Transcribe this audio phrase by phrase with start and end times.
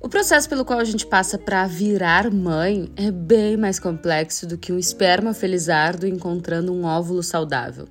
[0.00, 4.58] O processo pelo qual a gente passa para virar mãe é bem mais complexo do
[4.58, 7.86] que um esperma felizardo encontrando um óvulo saudável.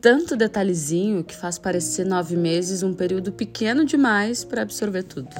[0.00, 5.30] Tanto detalhezinho que faz parecer nove meses um período pequeno demais para absorver tudo.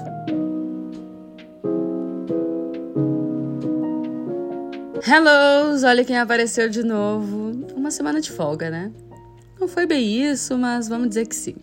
[5.06, 7.37] Hello, olha quem apareceu de novo.
[7.88, 8.92] Uma semana de folga, né?
[9.58, 11.56] Não foi bem isso, mas vamos dizer que sim.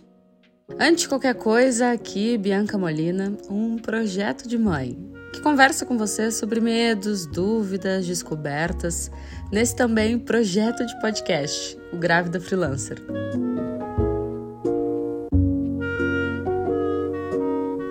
[0.76, 4.98] Antes de qualquer coisa, aqui Bianca Molina, um projeto de mãe,
[5.32, 9.08] que conversa com você sobre medos, dúvidas, descobertas,
[9.52, 12.98] nesse também projeto de podcast, o Grávida Freelancer.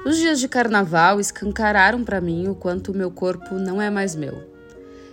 [0.05, 4.13] Os dias de carnaval escancararam para mim o quanto o meu corpo não é mais
[4.13, 4.54] meu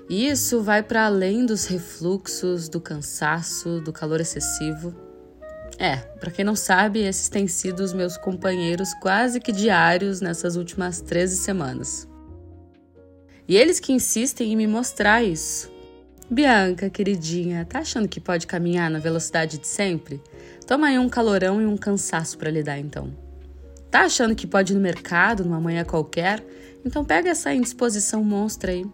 [0.08, 4.94] e isso vai para além dos refluxos, do cansaço, do calor excessivo.
[5.78, 10.56] É, para quem não sabe, esses têm sido os meus companheiros quase que diários nessas
[10.56, 12.08] últimas 13 semanas.
[13.48, 15.70] E eles que insistem em me mostrar isso.
[16.30, 20.22] Bianca, queridinha, tá achando que pode caminhar na velocidade de sempre?
[20.66, 23.12] Toma aí um calorão e um cansaço para lidar então.
[23.90, 26.42] Tá achando que pode ir no mercado numa manhã qualquer?
[26.84, 28.86] Então pega essa indisposição monstra aí.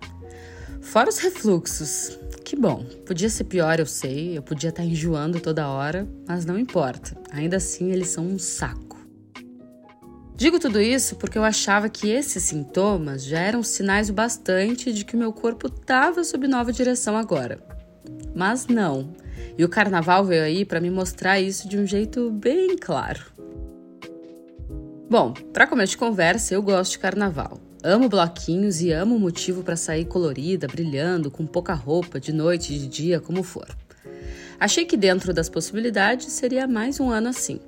[0.81, 2.19] Fora os refluxos.
[2.45, 6.59] Que bom, podia ser pior, eu sei, eu podia estar enjoando toda hora, mas não
[6.59, 8.97] importa, ainda assim eles são um saco.
[10.35, 15.05] Digo tudo isso porque eu achava que esses sintomas já eram sinais o bastante de
[15.05, 17.59] que o meu corpo estava sob nova direção agora.
[18.35, 19.13] Mas não.
[19.59, 23.21] E o carnaval veio aí para me mostrar isso de um jeito bem claro.
[25.11, 27.59] Bom, para começo de conversa, eu gosto de carnaval.
[27.83, 32.77] Amo bloquinhos e amo o motivo para sair colorida, brilhando, com pouca roupa, de noite,
[32.77, 33.69] de dia, como for.
[34.59, 37.61] Achei que dentro das possibilidades seria mais um ano assim.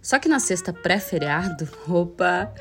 [0.00, 2.54] Só que na sexta pré-feriado, opa,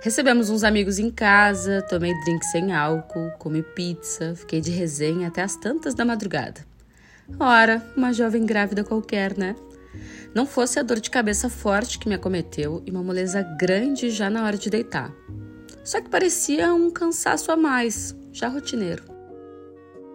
[0.00, 5.42] recebemos uns amigos em casa, tomei drink sem álcool, comi pizza, fiquei de resenha até
[5.42, 6.60] as tantas da madrugada.
[7.40, 9.56] Ora, uma jovem grávida qualquer, né?
[10.32, 14.30] Não fosse a dor de cabeça forte que me acometeu e uma moleza grande já
[14.30, 15.12] na hora de deitar.
[15.88, 19.04] Só que parecia um cansaço a mais, já rotineiro.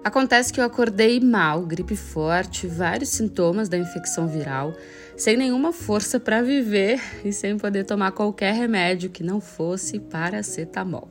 [0.04, 4.76] Acontece que eu acordei mal, gripe forte, vários sintomas da infecção viral,
[5.18, 11.10] sem nenhuma força para viver e sem poder tomar qualquer remédio que não fosse paracetamol.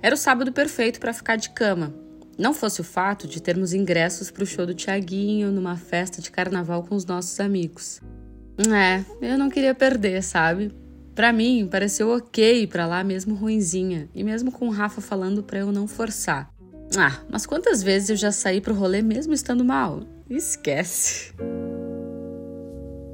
[0.00, 1.94] Era o sábado perfeito para ficar de cama.
[2.38, 6.30] Não fosse o fato de termos ingressos para o show do Tiaguinho numa festa de
[6.30, 8.00] carnaval com os nossos amigos.
[8.58, 10.72] É, eu não queria perder, sabe?
[11.16, 15.60] Para mim, pareceu ok pra lá mesmo ruinzinha, e mesmo com o Rafa falando para
[15.60, 16.52] eu não forçar.
[16.94, 20.02] Ah, mas quantas vezes eu já saí pro rolê mesmo estando mal?
[20.28, 21.32] Esquece.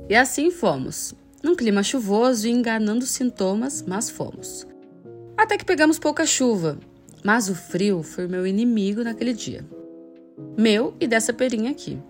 [0.08, 1.14] E assim fomos,
[1.44, 4.66] num clima chuvoso e enganando sintomas, mas fomos.
[5.36, 6.78] Até que pegamos pouca chuva,
[7.22, 9.64] mas o frio foi meu inimigo naquele dia.
[10.58, 12.00] Meu e dessa perinha aqui.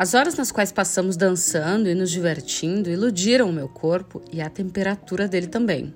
[0.00, 4.48] As horas nas quais passamos dançando e nos divertindo iludiram o meu corpo e a
[4.48, 5.92] temperatura dele também.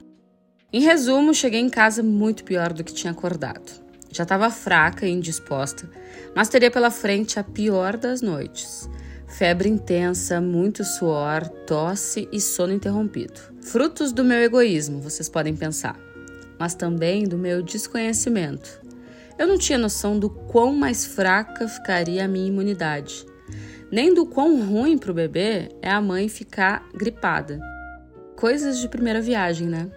[0.70, 3.72] Em resumo, cheguei em casa muito pior do que tinha acordado.
[4.12, 5.88] Já estava fraca e indisposta,
[6.37, 8.91] mas teria pela frente a pior das noites.
[9.26, 13.41] Febre intensa, muito suor, tosse e sono interrompido.
[13.62, 15.98] Frutos do meu egoísmo, vocês podem pensar,
[16.59, 18.82] mas também do meu desconhecimento.
[19.38, 23.32] Eu não tinha noção do quão mais fraca ficaria a minha imunidade
[23.94, 27.60] nem do quão ruim para o bebê é a mãe ficar gripada.
[28.34, 29.88] Coisas de primeira viagem, né?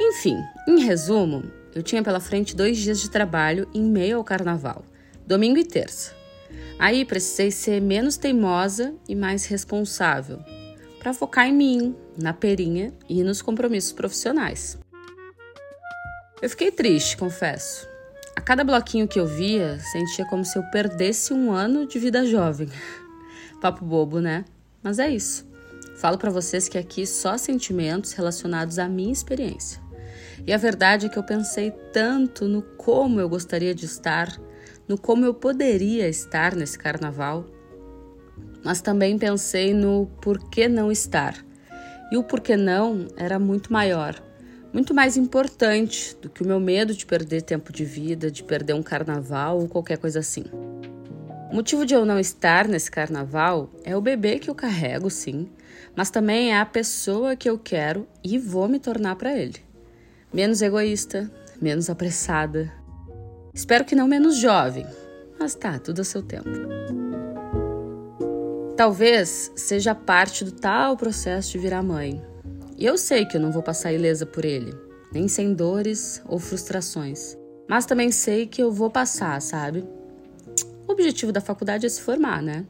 [0.00, 4.84] Enfim, em resumo, eu tinha pela frente dois dias de trabalho em meio ao carnaval,
[5.24, 6.16] domingo e terça.
[6.80, 10.40] Aí precisei ser menos teimosa e mais responsável,
[10.98, 14.76] para focar em mim, na perinha e nos compromissos profissionais.
[16.42, 17.88] Eu fiquei triste, confesso.
[18.46, 22.68] Cada bloquinho que eu via, sentia como se eu perdesse um ano de vida jovem.
[23.60, 24.44] Papo bobo, né?
[24.80, 25.44] Mas é isso.
[25.96, 29.82] Falo para vocês que aqui só sentimentos relacionados à minha experiência.
[30.46, 34.40] E a verdade é que eu pensei tanto no como eu gostaria de estar,
[34.86, 37.44] no como eu poderia estar nesse carnaval,
[38.64, 41.34] mas também pensei no por que não estar.
[42.12, 44.22] E o porquê não era muito maior
[44.72, 48.74] muito mais importante do que o meu medo de perder tempo de vida, de perder
[48.74, 50.44] um carnaval ou qualquer coisa assim.
[51.50, 55.48] O motivo de eu não estar nesse carnaval é o bebê que eu carrego, sim,
[55.94, 59.56] mas também é a pessoa que eu quero e vou me tornar para ele.
[60.32, 61.30] Menos egoísta,
[61.60, 62.70] menos apressada.
[63.54, 64.86] Espero que não menos jovem,
[65.38, 66.50] mas tá, tudo a seu tempo.
[68.76, 72.22] Talvez seja parte do tal processo de virar mãe.
[72.78, 74.74] E eu sei que eu não vou passar ilesa por ele,
[75.12, 77.36] nem sem dores ou frustrações.
[77.68, 79.82] Mas também sei que eu vou passar, sabe?
[80.86, 82.66] O objetivo da faculdade é se formar, né?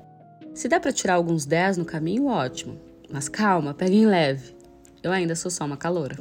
[0.55, 2.81] Se der para tirar alguns 10 no caminho, ótimo.
[3.11, 4.57] Mas calma, peguem leve.
[5.03, 6.17] Eu ainda sou só uma caloura.